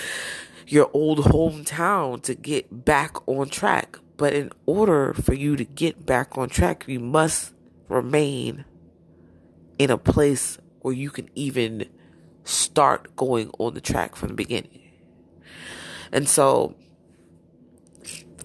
your 0.67 0.89
old 0.93 1.19
hometown 1.19 2.21
to 2.23 2.33
get 2.33 2.85
back 2.85 3.27
on 3.27 3.49
track. 3.49 3.97
But 4.17 4.33
in 4.33 4.51
order 4.65 5.13
for 5.13 5.33
you 5.33 5.55
to 5.55 5.65
get 5.65 6.05
back 6.05 6.37
on 6.37 6.49
track, 6.49 6.85
you 6.87 6.99
must 6.99 7.53
remain 7.89 8.65
in 9.77 9.89
a 9.89 9.97
place 9.97 10.57
where 10.81 10.93
you 10.93 11.09
can 11.09 11.29
even 11.35 11.89
start 12.43 13.15
going 13.15 13.49
on 13.59 13.73
the 13.73 13.81
track 13.81 14.15
from 14.15 14.29
the 14.29 14.35
beginning. 14.35 14.81
And 16.11 16.27
so 16.27 16.75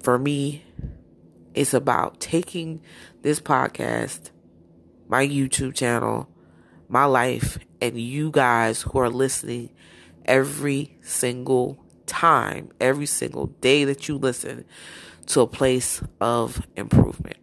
for 0.02 0.18
me, 0.18 0.64
it's 1.54 1.74
about 1.74 2.20
taking 2.20 2.80
this 3.22 3.40
podcast, 3.40 4.30
my 5.08 5.26
YouTube 5.26 5.74
channel, 5.74 6.28
my 6.88 7.04
life, 7.04 7.58
and 7.80 7.98
you 7.98 8.30
guys 8.30 8.82
who 8.82 8.98
are 8.98 9.10
listening 9.10 9.70
every 10.24 10.96
single 11.02 11.84
time, 12.06 12.70
every 12.80 13.06
single 13.06 13.46
day 13.46 13.84
that 13.84 14.08
you 14.08 14.16
listen 14.16 14.64
to 15.26 15.40
a 15.40 15.46
place 15.46 16.02
of 16.20 16.66
improvement. 16.76 17.36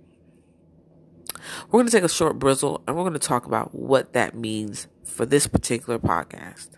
We're 1.67 1.79
going 1.79 1.87
to 1.87 1.91
take 1.91 2.03
a 2.03 2.09
short 2.09 2.39
brizzle 2.39 2.81
and 2.87 2.95
we're 2.95 3.03
going 3.03 3.13
to 3.13 3.19
talk 3.19 3.45
about 3.45 3.75
what 3.75 4.13
that 4.13 4.35
means 4.35 4.87
for 5.03 5.25
this 5.25 5.47
particular 5.47 5.99
podcast. 5.99 6.69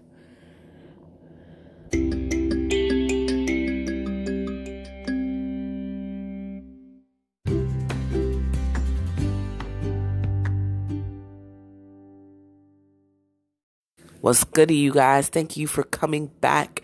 What's 14.25 14.43
good 14.43 14.69
to 14.69 14.73
you 14.73 14.91
guys? 14.91 15.29
Thank 15.29 15.55
you 15.55 15.67
for 15.67 15.83
coming 15.83 16.31
back 16.41 16.81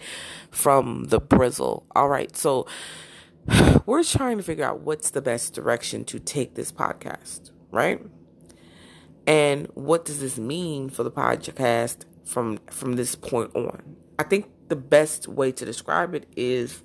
from 0.51 1.05
the 1.05 1.19
brizzle. 1.19 1.85
All 1.95 2.07
right, 2.07 2.37
so 2.37 2.67
we're 3.87 4.03
trying 4.03 4.37
to 4.37 4.43
figure 4.43 4.63
out 4.63 4.81
what's 4.81 5.09
the 5.09 5.23
best 5.23 5.55
direction 5.55 6.05
to 6.05 6.19
take 6.19 6.53
this 6.53 6.71
podcast, 6.71 7.49
right? 7.71 7.99
And 9.25 9.67
what 9.73 10.05
does 10.05 10.19
this 10.19 10.37
mean 10.37 10.91
for 10.91 11.01
the 11.01 11.09
podcast 11.09 12.05
from 12.25 12.59
from 12.69 12.93
this 12.93 13.15
point 13.15 13.55
on? 13.55 13.95
I 14.19 14.23
think 14.23 14.51
the 14.67 14.75
best 14.75 15.27
way 15.27 15.51
to 15.51 15.65
describe 15.65 16.13
it 16.13 16.27
is 16.35 16.83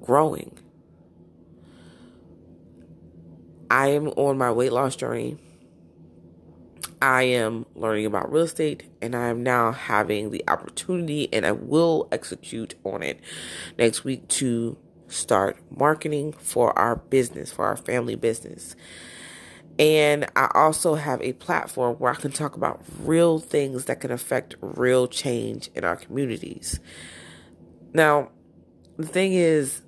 growing. 0.00 0.58
I 3.70 3.88
am 3.88 4.08
on 4.08 4.38
my 4.38 4.50
weight 4.50 4.72
loss 4.72 4.96
journey. 4.96 5.36
I 7.02 7.24
am 7.24 7.66
learning 7.74 8.06
about 8.06 8.32
real 8.32 8.44
estate 8.44 8.84
and 9.02 9.16
I 9.16 9.26
am 9.26 9.42
now 9.42 9.72
having 9.72 10.30
the 10.30 10.44
opportunity 10.46 11.28
and 11.32 11.44
I 11.44 11.50
will 11.50 12.08
execute 12.12 12.76
on 12.84 13.02
it 13.02 13.18
next 13.76 14.04
week 14.04 14.28
to 14.28 14.78
start 15.08 15.56
marketing 15.68 16.32
for 16.32 16.78
our 16.78 16.94
business, 16.94 17.50
for 17.50 17.64
our 17.64 17.76
family 17.76 18.14
business. 18.14 18.76
And 19.80 20.30
I 20.36 20.48
also 20.54 20.94
have 20.94 21.20
a 21.22 21.32
platform 21.32 21.96
where 21.96 22.12
I 22.12 22.14
can 22.14 22.30
talk 22.30 22.54
about 22.54 22.80
real 23.00 23.40
things 23.40 23.86
that 23.86 23.98
can 23.98 24.12
affect 24.12 24.54
real 24.60 25.08
change 25.08 25.70
in 25.74 25.82
our 25.82 25.96
communities. 25.96 26.78
Now, 27.92 28.30
the 28.96 29.08
thing 29.08 29.32
is, 29.32 29.82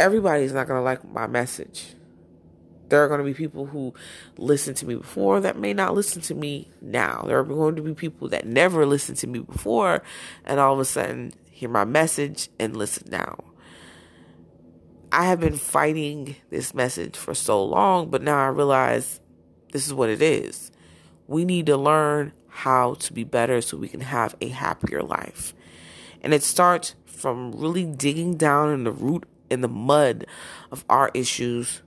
everybody's 0.00 0.52
not 0.52 0.66
going 0.66 0.80
to 0.80 0.84
like 0.84 1.08
my 1.08 1.28
message 1.28 1.94
there 2.90 3.02
are 3.02 3.08
going 3.08 3.18
to 3.18 3.24
be 3.24 3.34
people 3.34 3.66
who 3.66 3.94
listened 4.36 4.76
to 4.78 4.86
me 4.86 4.96
before 4.96 5.40
that 5.40 5.56
may 5.56 5.72
not 5.72 5.94
listen 5.94 6.20
to 6.22 6.34
me 6.34 6.68
now. 6.80 7.24
There 7.26 7.38
are 7.38 7.44
going 7.44 7.76
to 7.76 7.82
be 7.82 7.94
people 7.94 8.28
that 8.28 8.46
never 8.46 8.84
listened 8.84 9.18
to 9.18 9.26
me 9.26 9.38
before 9.38 10.02
and 10.44 10.60
all 10.60 10.74
of 10.74 10.80
a 10.80 10.84
sudden 10.84 11.32
hear 11.50 11.68
my 11.68 11.84
message 11.84 12.48
and 12.58 12.76
listen 12.76 13.08
now. 13.10 13.38
I 15.12 15.24
have 15.24 15.40
been 15.40 15.56
fighting 15.56 16.36
this 16.50 16.74
message 16.74 17.16
for 17.16 17.34
so 17.34 17.64
long, 17.64 18.10
but 18.10 18.22
now 18.22 18.38
I 18.38 18.48
realize 18.48 19.20
this 19.72 19.86
is 19.86 19.94
what 19.94 20.08
it 20.08 20.22
is. 20.22 20.70
We 21.26 21.44
need 21.44 21.66
to 21.66 21.76
learn 21.76 22.32
how 22.48 22.94
to 22.94 23.12
be 23.12 23.24
better 23.24 23.60
so 23.60 23.76
we 23.76 23.88
can 23.88 24.00
have 24.00 24.36
a 24.40 24.48
happier 24.48 25.02
life. 25.02 25.54
And 26.22 26.34
it 26.34 26.42
starts 26.42 26.94
from 27.06 27.52
really 27.52 27.84
digging 27.84 28.36
down 28.36 28.72
in 28.72 28.84
the 28.84 28.92
root, 28.92 29.24
in 29.48 29.60
the 29.60 29.68
mud 29.68 30.26
of 30.70 30.84
our 30.88 31.10
issues 31.14 31.82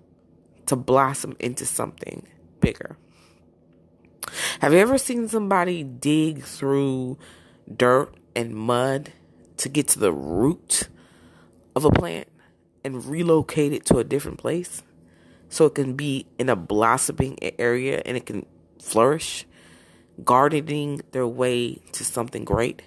to 0.73 0.81
blossom 0.81 1.35
into 1.39 1.65
something 1.65 2.27
bigger. 2.59 2.97
Have 4.59 4.73
you 4.73 4.79
ever 4.79 4.97
seen 4.97 5.27
somebody 5.27 5.83
dig 5.83 6.43
through 6.43 7.17
dirt 7.75 8.15
and 8.35 8.55
mud 8.55 9.11
to 9.57 9.69
get 9.69 9.87
to 9.89 9.99
the 9.99 10.11
root 10.11 10.89
of 11.75 11.85
a 11.85 11.91
plant 11.91 12.27
and 12.83 13.05
relocate 13.05 13.71
it 13.71 13.85
to 13.85 13.97
a 13.97 14.03
different 14.03 14.39
place 14.39 14.81
so 15.49 15.65
it 15.65 15.75
can 15.75 15.93
be 15.93 16.25
in 16.39 16.49
a 16.49 16.55
blossoming 16.55 17.37
area 17.59 18.01
and 18.05 18.17
it 18.17 18.25
can 18.25 18.45
flourish, 18.81 19.45
gardening 20.23 21.01
their 21.11 21.27
way 21.27 21.75
to 21.91 22.03
something 22.03 22.43
great? 22.43 22.81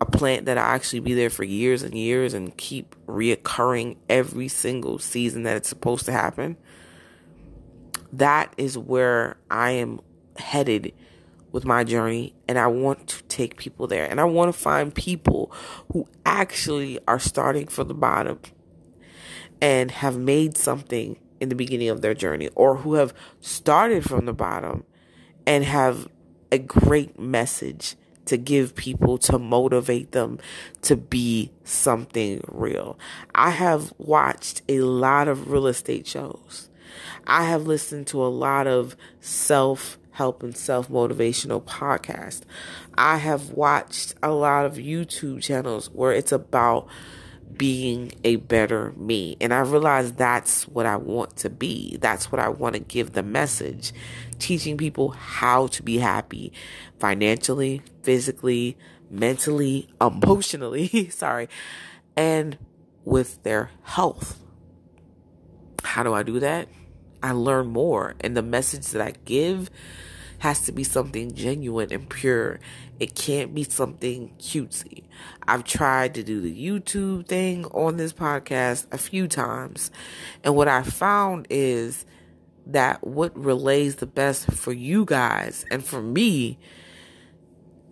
A 0.00 0.06
plant 0.06 0.44
that'll 0.46 0.62
actually 0.62 1.00
be 1.00 1.14
there 1.14 1.30
for 1.30 1.44
years 1.44 1.82
and 1.82 1.94
years 1.94 2.32
and 2.32 2.56
keep 2.56 2.94
reoccurring 3.06 3.96
every 4.08 4.48
single 4.48 4.98
season 4.98 5.42
that 5.42 5.56
it's 5.56 5.68
supposed 5.68 6.04
to 6.06 6.12
happen 6.12 6.56
that 8.12 8.52
is 8.56 8.76
where 8.78 9.36
I 9.50 9.72
am 9.72 10.00
headed 10.36 10.92
with 11.52 11.64
my 11.64 11.84
journey. 11.84 12.34
And 12.46 12.58
I 12.58 12.66
want 12.66 13.06
to 13.08 13.22
take 13.24 13.56
people 13.56 13.86
there. 13.86 14.08
And 14.08 14.20
I 14.20 14.24
want 14.24 14.52
to 14.52 14.58
find 14.58 14.94
people 14.94 15.52
who 15.92 16.08
actually 16.24 16.98
are 17.06 17.18
starting 17.18 17.66
from 17.66 17.88
the 17.88 17.94
bottom 17.94 18.40
and 19.60 19.90
have 19.90 20.16
made 20.16 20.56
something 20.56 21.18
in 21.40 21.48
the 21.48 21.54
beginning 21.54 21.88
of 21.88 22.00
their 22.00 22.14
journey 22.14 22.48
or 22.54 22.76
who 22.76 22.94
have 22.94 23.14
started 23.40 24.04
from 24.04 24.26
the 24.26 24.32
bottom 24.32 24.84
and 25.46 25.64
have 25.64 26.08
a 26.50 26.58
great 26.58 27.18
message 27.18 27.96
to 28.28 28.36
give 28.36 28.74
people 28.74 29.18
to 29.18 29.38
motivate 29.38 30.12
them 30.12 30.38
to 30.82 30.96
be 30.96 31.50
something 31.64 32.42
real. 32.48 32.98
I 33.34 33.50
have 33.50 33.92
watched 33.98 34.62
a 34.68 34.80
lot 34.80 35.28
of 35.28 35.50
real 35.50 35.66
estate 35.66 36.06
shows 36.06 36.68
I 37.26 37.44
have 37.44 37.66
listened 37.66 38.06
to 38.08 38.24
a 38.24 38.28
lot 38.28 38.66
of 38.66 38.96
self 39.20 39.98
help 40.12 40.42
and 40.42 40.56
self 40.56 40.88
motivational 40.88 41.62
podcasts. 41.62 42.42
I 42.96 43.18
have 43.18 43.50
watched 43.50 44.14
a 44.22 44.30
lot 44.30 44.64
of 44.64 44.74
YouTube 44.74 45.42
channels 45.42 45.90
where 45.90 46.12
it's 46.12 46.32
about 46.32 46.88
being 47.56 48.12
a 48.24 48.36
better 48.36 48.92
me. 48.92 49.36
And 49.40 49.52
I 49.52 49.60
realize 49.60 50.12
that's 50.12 50.66
what 50.68 50.86
I 50.86 50.96
want 50.96 51.36
to 51.38 51.50
be. 51.50 51.96
That's 52.00 52.30
what 52.30 52.40
I 52.40 52.48
want 52.48 52.74
to 52.74 52.80
give 52.80 53.12
the 53.12 53.22
message. 53.22 53.92
Teaching 54.38 54.76
people 54.76 55.10
how 55.10 55.66
to 55.68 55.82
be 55.82 55.98
happy 55.98 56.52
financially, 56.98 57.82
physically, 58.02 58.76
mentally, 59.10 59.88
emotionally, 60.00 61.08
sorry, 61.10 61.48
and 62.16 62.58
with 63.04 63.42
their 63.42 63.70
health. 63.82 64.38
How 65.82 66.02
do 66.02 66.12
I 66.12 66.22
do 66.22 66.40
that? 66.40 66.68
I 67.22 67.32
learn 67.32 67.68
more. 67.68 68.14
And 68.20 68.36
the 68.36 68.42
message 68.42 68.88
that 68.88 69.00
I 69.00 69.14
give 69.24 69.70
has 70.40 70.60
to 70.62 70.72
be 70.72 70.84
something 70.84 71.34
genuine 71.34 71.92
and 71.92 72.08
pure. 72.08 72.60
It 73.00 73.14
can't 73.14 73.54
be 73.54 73.64
something 73.64 74.32
cutesy. 74.38 75.04
I've 75.46 75.64
tried 75.64 76.14
to 76.14 76.22
do 76.22 76.40
the 76.40 76.54
YouTube 76.54 77.26
thing 77.26 77.64
on 77.66 77.96
this 77.96 78.12
podcast 78.12 78.86
a 78.92 78.98
few 78.98 79.26
times. 79.26 79.90
And 80.44 80.54
what 80.54 80.68
I 80.68 80.82
found 80.82 81.46
is 81.50 82.04
that 82.66 83.04
what 83.04 83.36
relays 83.36 83.96
the 83.96 84.06
best 84.06 84.52
for 84.52 84.72
you 84.72 85.04
guys 85.04 85.64
and 85.70 85.84
for 85.84 86.02
me 86.02 86.58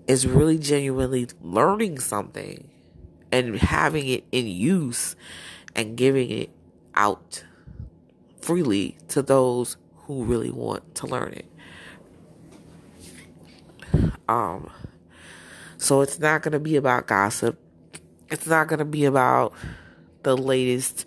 is 0.07 0.27
really 0.27 0.59
genuinely 0.59 1.27
learning 1.43 1.99
something 1.99 2.71
and 3.33 3.57
having 3.57 4.07
it 4.07 4.25
in 4.33 4.47
use 4.47 5.17
and 5.75 5.97
giving 5.97 6.31
it 6.31 6.51
out 6.95 7.45
freely 8.41 8.97
to 9.09 9.23
those 9.23 9.77
who 10.05 10.25
really 10.25 10.51
want 10.51 10.95
to 10.95 11.07
learn 11.07 11.33
it. 11.33 11.47
Um, 14.29 14.71
so 15.77 16.01
it's 16.01 16.19
not 16.19 16.43
going 16.43 16.53
to 16.53 16.61
be 16.61 16.77
about 16.77 17.07
gossip. 17.07 17.59
It's 18.31 18.47
not 18.47 18.69
going 18.69 18.79
to 18.79 18.85
be 18.85 19.05
about 19.05 19.53
the 20.23 20.37
latest 20.37 21.07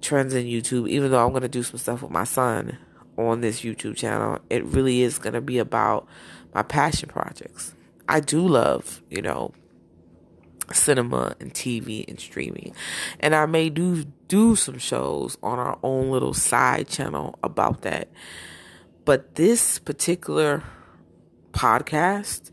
trends 0.00 0.34
in 0.34 0.46
YouTube, 0.46 0.88
even 0.88 1.10
though 1.10 1.24
I'm 1.24 1.30
going 1.30 1.42
to 1.42 1.48
do 1.48 1.62
some 1.62 1.78
stuff 1.78 2.02
with 2.02 2.10
my 2.10 2.24
son 2.24 2.78
on 3.16 3.40
this 3.40 3.60
YouTube 3.60 3.96
channel. 3.96 4.38
It 4.50 4.64
really 4.64 5.02
is 5.02 5.18
going 5.18 5.34
to 5.34 5.40
be 5.40 5.58
about 5.58 6.06
my 6.54 6.62
passion 6.62 7.08
projects. 7.08 7.75
I 8.08 8.20
do 8.20 8.46
love, 8.46 9.02
you 9.10 9.22
know, 9.22 9.52
cinema 10.72 11.34
and 11.40 11.52
TV 11.52 12.06
and 12.08 12.18
streaming. 12.18 12.74
And 13.20 13.34
I 13.34 13.46
may 13.46 13.70
do 13.70 14.04
do 14.28 14.56
some 14.56 14.78
shows 14.78 15.38
on 15.42 15.58
our 15.58 15.78
own 15.82 16.10
little 16.10 16.34
side 16.34 16.88
channel 16.88 17.38
about 17.42 17.82
that. 17.82 18.08
But 19.04 19.36
this 19.36 19.78
particular 19.78 20.64
podcast 21.52 22.50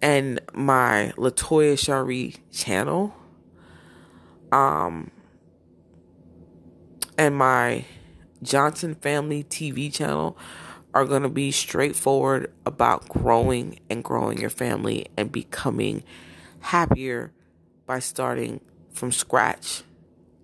and 0.00 0.40
my 0.52 1.12
Latoya 1.16 1.78
Shari 1.78 2.36
channel 2.52 3.14
um 4.52 5.10
and 7.18 7.36
my 7.36 7.84
Johnson 8.42 8.94
Family 8.94 9.44
TV 9.44 9.92
channel 9.92 10.36
are 10.94 11.04
going 11.04 11.22
to 11.24 11.28
be 11.28 11.50
straightforward 11.50 12.52
about 12.64 13.08
growing 13.08 13.80
and 13.90 14.02
growing 14.04 14.40
your 14.40 14.50
family 14.50 15.06
and 15.16 15.32
becoming 15.32 16.04
happier 16.60 17.32
by 17.84 17.98
starting 17.98 18.60
from 18.92 19.10
scratch 19.10 19.82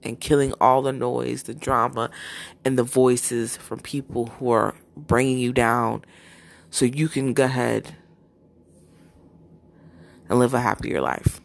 and 0.02 0.18
killing 0.20 0.52
all 0.60 0.82
the 0.82 0.92
noise, 0.92 1.44
the 1.44 1.54
drama, 1.54 2.10
and 2.64 2.76
the 2.76 2.82
voices 2.82 3.56
from 3.56 3.78
people 3.78 4.26
who 4.26 4.50
are 4.50 4.74
bringing 4.96 5.38
you 5.38 5.52
down 5.52 6.04
so 6.68 6.84
you 6.84 7.08
can 7.08 7.32
go 7.32 7.44
ahead 7.44 7.94
and 10.28 10.38
live 10.38 10.52
a 10.52 10.60
happier 10.60 11.00
life. 11.00 11.40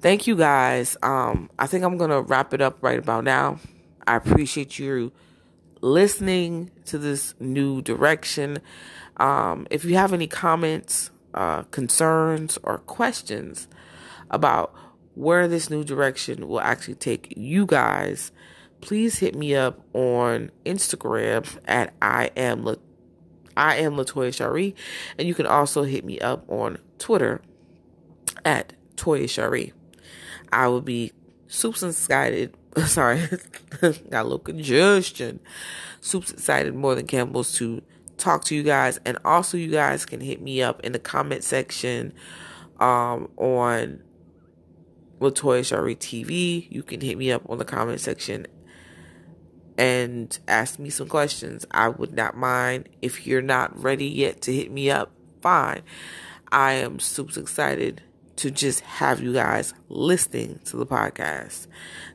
Thank 0.00 0.26
you 0.26 0.36
guys. 0.36 0.96
Um, 1.02 1.50
I 1.58 1.66
think 1.66 1.84
I'm 1.84 1.96
going 1.96 2.10
to 2.10 2.22
wrap 2.22 2.52
it 2.52 2.60
up 2.60 2.78
right 2.82 2.98
about 2.98 3.24
now. 3.24 3.60
I 4.06 4.16
appreciate 4.16 4.78
you 4.78 5.12
listening 5.80 6.70
to 6.86 6.98
this 6.98 7.34
new 7.40 7.82
direction. 7.82 8.58
Um, 9.16 9.66
if 9.70 9.84
you 9.84 9.96
have 9.96 10.12
any 10.12 10.26
comments, 10.26 11.10
uh, 11.34 11.62
concerns 11.64 12.58
or 12.62 12.78
questions 12.78 13.68
about 14.30 14.74
where 15.14 15.48
this 15.48 15.70
new 15.70 15.84
direction 15.84 16.48
will 16.48 16.60
actually 16.60 16.94
take 16.94 17.34
you 17.36 17.66
guys, 17.66 18.32
please 18.80 19.18
hit 19.18 19.34
me 19.34 19.54
up 19.54 19.80
on 19.92 20.50
Instagram 20.64 21.58
at 21.66 21.92
I 22.00 22.30
am 22.36 22.64
La- 22.64 22.76
I 23.56 23.76
am 23.76 23.94
Latoya 23.94 24.32
Shari, 24.32 24.74
and 25.18 25.28
you 25.28 25.34
can 25.34 25.46
also 25.46 25.82
hit 25.82 26.04
me 26.04 26.18
up 26.20 26.50
on 26.50 26.78
Twitter 26.98 27.42
at 28.44 28.72
Toya 28.96 29.28
Shari. 29.28 29.72
I 30.52 30.68
will 30.68 30.80
be 30.80 31.12
super 31.46 31.88
excited. 31.88 32.56
Sorry, 32.86 33.26
got 33.80 33.92
a 33.92 34.22
little 34.22 34.38
congestion. 34.38 35.40
Super 36.00 36.32
excited 36.32 36.74
more 36.74 36.94
than 36.94 37.06
Campbell's 37.06 37.52
to 37.54 37.82
talk 38.16 38.44
to 38.44 38.54
you 38.54 38.62
guys. 38.62 39.00
And 39.04 39.18
also, 39.24 39.56
you 39.56 39.70
guys 39.70 40.06
can 40.06 40.20
hit 40.20 40.40
me 40.40 40.62
up 40.62 40.80
in 40.80 40.92
the 40.92 40.98
comment 40.98 41.42
section 41.42 42.12
um, 42.78 43.28
on 43.36 44.02
Latoya 45.20 45.64
Shari 45.64 45.96
TV. 45.96 46.66
You 46.70 46.82
can 46.82 47.00
hit 47.00 47.18
me 47.18 47.32
up 47.32 47.42
on 47.48 47.58
the 47.58 47.64
comment 47.64 48.00
section 48.00 48.46
and 49.76 50.38
ask 50.46 50.78
me 50.78 50.90
some 50.90 51.08
questions. 51.08 51.66
I 51.70 51.88
would 51.88 52.14
not 52.14 52.36
mind 52.36 52.88
if 53.02 53.26
you're 53.26 53.42
not 53.42 53.76
ready 53.82 54.06
yet 54.06 54.42
to 54.42 54.52
hit 54.52 54.70
me 54.70 54.90
up. 54.90 55.10
Fine. 55.42 55.82
I 56.52 56.74
am 56.74 56.98
super 56.98 57.40
excited 57.40 58.02
to 58.40 58.50
just 58.50 58.80
have 58.80 59.20
you 59.20 59.34
guys 59.34 59.74
listening 59.90 60.60
to 60.64 60.78
the 60.78 60.86
podcast. 60.86 61.66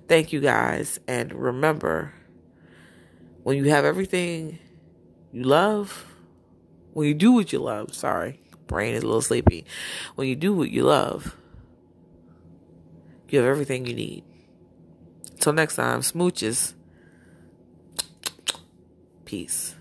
Thank 0.08 0.34
you 0.34 0.40
guys. 0.42 1.00
And 1.08 1.32
remember, 1.32 2.16
when 3.44 3.58
you 3.58 3.66
have 3.66 3.86
everything 3.86 4.58
you 5.32 5.44
love, 5.44 6.16
when 6.94 7.08
you 7.08 7.14
do 7.14 7.32
what 7.32 7.54
you 7.54 7.60
love, 7.60 7.94
sorry, 7.94 8.42
brain 8.66 8.96
is 8.96 9.04
a 9.04 9.06
little 9.06 9.22
sleepy. 9.22 9.66
When 10.16 10.28
you 10.28 10.36
do 10.36 10.52
what 10.52 10.72
you 10.72 10.82
love, 10.86 11.36
you 13.30 13.38
have 13.38 13.48
everything 13.48 13.86
you 13.86 13.94
need. 13.94 14.24
Till 15.40 15.54
next 15.54 15.76
time, 15.76 16.00
smooches. 16.02 16.74
Peace. 19.26 19.76